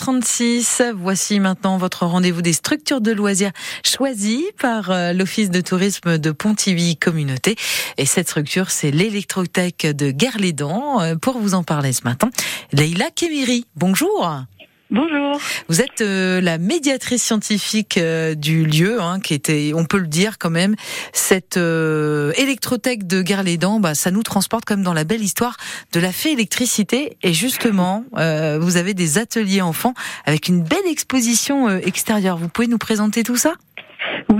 [0.00, 3.52] 7h36, voici maintenant votre rendez-vous des structures de loisirs
[3.84, 7.56] choisies par euh, l'Office de tourisme de Pontivy Communauté.
[7.98, 11.00] Et cette structure, c'est l'électrothèque de Guerlédan.
[11.00, 12.30] Euh, pour vous en parler ce matin,
[12.72, 14.44] Leïla Kemiri, bonjour.
[14.90, 15.38] Bonjour.
[15.68, 20.08] Vous êtes euh, la médiatrice scientifique euh, du lieu, hein, qui était, on peut le
[20.08, 20.74] dire quand même,
[21.12, 25.56] cette euh, électrothèque de Guerlédan, bah, ça nous transporte comme dans la belle histoire
[25.92, 27.16] de la fée électricité.
[27.22, 29.94] Et justement, vous avez des ateliers enfants
[30.24, 32.36] avec une belle exposition extérieure.
[32.36, 33.54] Vous pouvez nous présenter tout ça?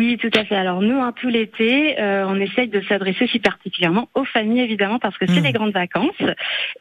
[0.00, 0.56] Oui, tout à fait.
[0.56, 4.98] Alors nous, hein, tout l'été, euh, on essaye de s'adresser aussi particulièrement aux familles, évidemment,
[4.98, 5.44] parce que c'est mmh.
[5.44, 6.22] les grandes vacances.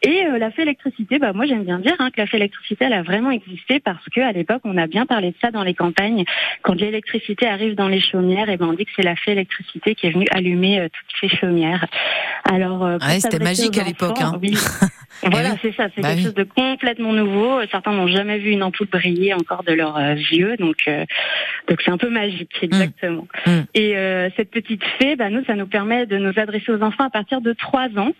[0.04, 2.86] Et euh, la fée électricité, bah moi j'aime bien dire hein, que la fée électricité,
[2.86, 5.63] elle a vraiment existé parce que à l'époque, on a bien parlé de ça dans
[5.63, 6.24] les campagnes.
[6.62, 9.96] Quand l'électricité arrive dans les chaumières, et ben on dit que c'est la fée électricité
[9.96, 11.88] qui est venue allumer euh, toutes ces chaumières.
[12.49, 14.22] Alors, ouais, c'était magique à l'époque.
[14.22, 14.40] Hein.
[14.41, 14.55] Oui.
[15.24, 15.88] voilà, c'est ça.
[15.94, 17.60] C'est bah quelque chose de complètement nouveau.
[17.70, 20.90] Certains n'ont jamais vu une ampoule briller encore de leurs yeux, donc
[21.68, 22.58] donc c'est un peu magique.
[22.62, 23.09] Exactement.
[23.10, 23.27] Exactement.
[23.46, 23.62] Mm.
[23.74, 27.05] Et euh, cette petite fée, bah, nous, ça nous permet de nous adresser aux enfants
[27.05, 28.13] à partir de 3 ans.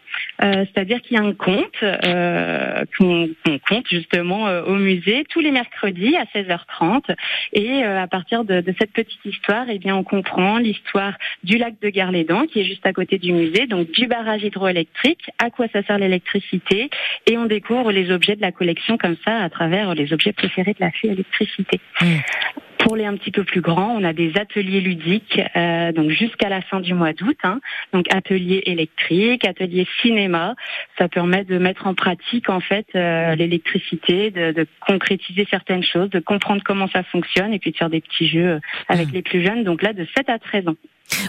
[0.44, 3.30] Euh, c'est-à-dire qu'il y a un compte euh, qu'on
[3.68, 7.16] compte justement au musée tous les mercredis à 16h30.
[7.54, 11.90] Et à partir de, cette petite histoire, eh bien, on comprend l'histoire du lac de
[11.90, 15.84] Garlédan, qui est juste à côté du musée, donc du barrage hydroélectrique, à quoi ça
[15.84, 16.90] sert l'électricité,
[17.28, 20.74] et on découvre les objets de la collection comme ça à travers les objets préférés
[20.74, 21.80] de la fée électricité.
[22.02, 22.18] Mm.
[22.90, 26.50] Pour les un petit peu plus grands, on a des ateliers ludiques, euh, donc jusqu'à
[26.50, 27.38] la fin du mois d'août.
[27.44, 27.60] Hein.
[27.94, 30.56] donc atelier électrique, atelier cinéma.
[30.98, 36.10] Ça permet de mettre en pratique en fait euh, l'électricité, de, de, concrétiser certaines choses,
[36.10, 39.14] de comprendre comment ça fonctionne et puis de faire des petits jeux euh, avec mmh.
[39.14, 39.64] les plus jeunes.
[39.64, 40.76] Donc là, de 7 à 13 ans.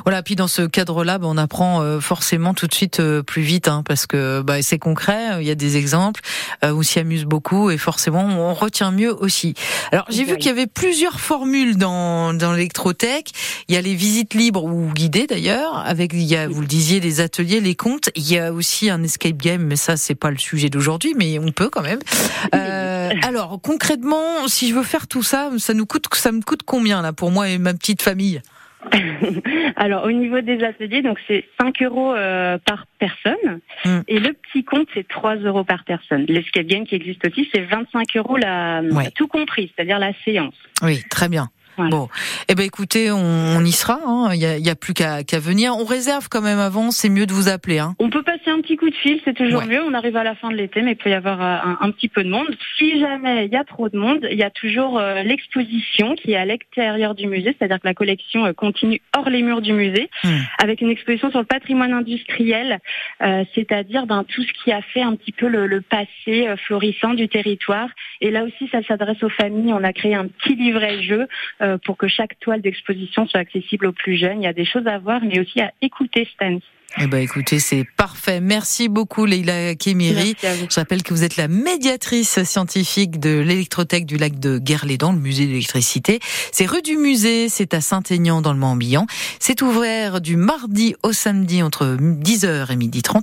[0.05, 3.43] Voilà, puis dans ce cadre-là, bah, on apprend euh, forcément tout de suite euh, plus
[3.43, 6.21] vite, hein, parce que bah, c'est concret, il y a des exemples,
[6.65, 9.55] euh, on s'y amuse beaucoup, et forcément on retient mieux aussi.
[9.93, 13.33] Alors j'ai vu qu'il y avait plusieurs formules dans, dans l'électrothèque.
[13.69, 16.67] Il y a les visites libres ou guidées d'ailleurs, avec il y a, vous le
[16.67, 18.11] disiez, les ateliers, les comptes.
[18.17, 21.39] Il y a aussi un escape game, mais ça c'est pas le sujet d'aujourd'hui, mais
[21.39, 22.01] on peut quand même.
[23.23, 27.03] alors concrètement, si je veux faire tout ça, ça nous coûte, ça me coûte combien
[27.03, 28.41] là pour moi et ma petite famille?
[29.77, 34.01] Alors au niveau des ateliers, donc c'est 5 euros euh, par personne hmm.
[34.09, 36.25] et le petit compte c'est 3 euros par personne.
[36.29, 38.83] L'escape game qui existe aussi c'est 25 euros la,
[39.15, 40.55] tout compris, c'est-à-dire la séance.
[40.83, 41.49] Oui, très bien.
[41.79, 42.09] Bon,
[42.49, 44.01] eh ben écoutez, on, y sera.
[44.07, 44.31] Hein.
[44.35, 45.75] Il y, a, plus qu'à venir.
[45.77, 46.91] On réserve quand même avant.
[46.91, 47.79] C'est mieux de vous appeler.
[47.79, 47.95] Hein.
[47.99, 49.83] On peut passer un petit coup de fil, c'est toujours mieux.
[49.83, 52.09] On arrive à la fin de l'été, mais il peut y avoir euh, un, petit
[52.09, 52.49] peu de monde.
[52.77, 56.33] Si jamais il y a trop de monde, il y a toujours euh, l'exposition qui
[56.33, 59.73] est à l'extérieur du musée, c'est-à-dire que la collection euh, continue hors les murs du
[59.73, 60.29] musée, hmm.
[60.63, 62.81] avec une exposition sur le patrimoine industriel,
[63.55, 67.29] c'est-à-dire ben, tout ce qui a fait un petit peu le, le passé florissant du
[67.29, 67.89] territoire.
[68.21, 69.73] Et là aussi, ça s'adresse aux familles.
[69.73, 71.27] On a créé un petit livret jeu
[71.63, 74.43] euh, pour que chaque toile d'exposition soit accessible aux plus jeunes.
[74.43, 76.61] Il y a des choses à voir, mais aussi à écouter Stans.
[76.99, 78.41] Eh ben, écoutez, c'est parfait.
[78.41, 80.35] Merci beaucoup, Leila Kemiri.
[80.43, 85.21] Je rappelle que vous êtes la médiatrice scientifique de l'électrothèque du lac de Guerlédan, le
[85.21, 86.19] musée d'électricité.
[86.51, 89.07] C'est rue du musée, c'est à Saint-Aignan dans le Morbihan.
[89.39, 93.19] C'est ouvert du mardi au samedi entre 10h et 12h30